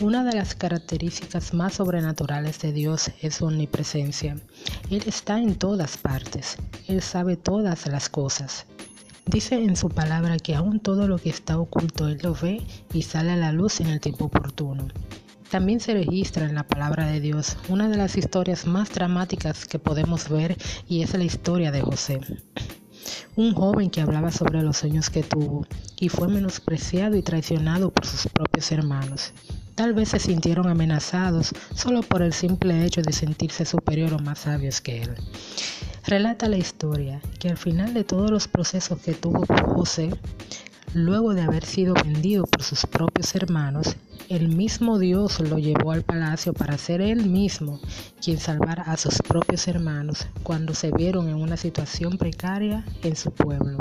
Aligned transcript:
Una 0.00 0.22
de 0.22 0.32
las 0.32 0.54
características 0.54 1.52
más 1.54 1.74
sobrenaturales 1.74 2.60
de 2.60 2.72
Dios 2.72 3.10
es 3.20 3.34
su 3.34 3.46
omnipresencia. 3.46 4.36
Él 4.90 5.02
está 5.06 5.40
en 5.40 5.56
todas 5.56 5.96
partes. 5.96 6.56
Él 6.86 7.02
sabe 7.02 7.36
todas 7.36 7.84
las 7.88 8.08
cosas. 8.08 8.66
Dice 9.26 9.56
en 9.56 9.74
su 9.74 9.88
palabra 9.88 10.36
que 10.38 10.54
aún 10.54 10.78
todo 10.78 11.08
lo 11.08 11.18
que 11.18 11.30
está 11.30 11.58
oculto 11.58 12.06
Él 12.06 12.18
lo 12.22 12.32
ve 12.34 12.62
y 12.92 13.02
sale 13.02 13.32
a 13.32 13.36
la 13.36 13.50
luz 13.50 13.80
en 13.80 13.88
el 13.88 13.98
tiempo 13.98 14.26
oportuno. 14.26 14.86
También 15.50 15.80
se 15.80 15.94
registra 15.94 16.46
en 16.46 16.54
la 16.54 16.66
palabra 16.68 17.08
de 17.08 17.20
Dios 17.20 17.56
una 17.68 17.88
de 17.88 17.96
las 17.96 18.16
historias 18.16 18.66
más 18.66 18.90
dramáticas 18.94 19.66
que 19.66 19.80
podemos 19.80 20.28
ver 20.28 20.56
y 20.88 21.02
es 21.02 21.12
la 21.14 21.24
historia 21.24 21.72
de 21.72 21.80
José 21.80 22.20
un 23.38 23.54
joven 23.54 23.88
que 23.88 24.00
hablaba 24.00 24.32
sobre 24.32 24.62
los 24.62 24.78
sueños 24.78 25.10
que 25.10 25.22
tuvo 25.22 25.64
y 25.98 26.08
fue 26.08 26.26
menospreciado 26.26 27.16
y 27.16 27.22
traicionado 27.22 27.92
por 27.92 28.04
sus 28.04 28.26
propios 28.26 28.72
hermanos. 28.72 29.32
Tal 29.78 29.94
vez 29.94 30.08
se 30.08 30.18
sintieron 30.18 30.66
amenazados 30.66 31.52
solo 31.72 32.02
por 32.02 32.22
el 32.22 32.32
simple 32.32 32.84
hecho 32.84 33.00
de 33.00 33.12
sentirse 33.12 33.64
superior 33.64 34.12
o 34.12 34.18
más 34.18 34.40
sabios 34.40 34.80
que 34.80 35.02
él. 35.02 35.14
Relata 36.04 36.48
la 36.48 36.56
historia 36.56 37.20
que 37.38 37.48
al 37.48 37.56
final 37.56 37.94
de 37.94 38.02
todos 38.02 38.28
los 38.32 38.48
procesos 38.48 38.98
que 38.98 39.14
tuvo 39.14 39.46
José, 39.76 40.10
luego 40.94 41.32
de 41.32 41.42
haber 41.42 41.64
sido 41.64 41.94
vendido 41.94 42.42
por 42.42 42.64
sus 42.64 42.86
propios 42.86 43.36
hermanos, 43.36 43.94
el 44.28 44.48
mismo 44.48 44.98
Dios 44.98 45.38
lo 45.38 45.58
llevó 45.58 45.92
al 45.92 46.02
palacio 46.02 46.54
para 46.54 46.76
ser 46.76 47.00
él 47.00 47.28
mismo 47.28 47.80
quien 48.20 48.38
salvara 48.40 48.82
a 48.82 48.96
sus 48.96 49.22
propios 49.22 49.68
hermanos 49.68 50.26
cuando 50.42 50.74
se 50.74 50.90
vieron 50.90 51.28
en 51.28 51.36
una 51.36 51.56
situación 51.56 52.18
precaria 52.18 52.84
en 53.04 53.14
su 53.14 53.30
pueblo 53.30 53.78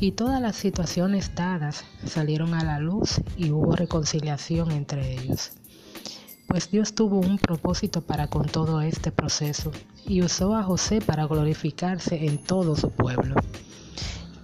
y 0.00 0.12
todas 0.12 0.40
las 0.40 0.56
situaciones 0.56 1.34
dadas 1.34 1.84
salieron 2.04 2.54
a 2.54 2.64
la 2.64 2.78
luz 2.78 3.20
y 3.36 3.50
hubo 3.50 3.76
reconciliación 3.76 4.70
entre 4.70 5.14
ellos. 5.14 5.52
Pues 6.46 6.70
Dios 6.70 6.94
tuvo 6.94 7.18
un 7.18 7.38
propósito 7.38 8.02
para 8.02 8.28
con 8.28 8.46
todo 8.46 8.82
este 8.82 9.10
proceso 9.10 9.72
y 10.06 10.22
usó 10.22 10.54
a 10.54 10.62
José 10.62 11.00
para 11.00 11.26
glorificarse 11.26 12.26
en 12.26 12.38
todo 12.42 12.76
su 12.76 12.90
pueblo. 12.90 13.36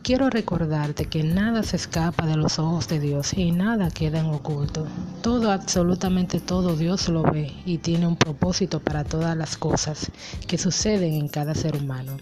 Quiero 0.09 0.31
recordarte 0.31 1.05
que 1.05 1.23
nada 1.23 1.63
se 1.63 1.77
escapa 1.77 2.25
de 2.25 2.37
los 2.37 2.59
ojos 2.59 2.89
de 2.89 2.99
Dios 2.99 3.35
y 3.35 3.53
nada 3.53 3.91
queda 3.91 4.21
en 4.21 4.27
oculto. 4.27 4.87
Todo, 5.21 5.53
absolutamente 5.53 6.41
todo 6.41 6.77
Dios 6.77 7.11
lo 7.11 7.25
ve 7.25 7.53
y 7.67 7.77
tiene 7.77 8.07
un 8.07 8.17
propósito 8.17 8.81
para 8.81 9.05
todas 9.05 9.37
las 9.37 9.59
cosas 9.59 10.11
que 10.47 10.57
suceden 10.57 11.13
en 11.13 11.29
cada 11.29 11.55
ser 11.55 11.77
humano. 11.77 12.17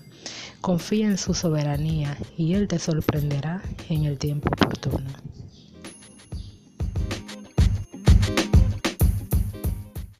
Confía 0.60 1.06
en 1.06 1.18
su 1.18 1.34
soberanía 1.34 2.16
y 2.36 2.54
Él 2.54 2.66
te 2.68 2.78
sorprenderá 2.78 3.62
en 3.88 4.04
el 4.04 4.18
tiempo 4.18 4.48
oportuno. 4.48 5.25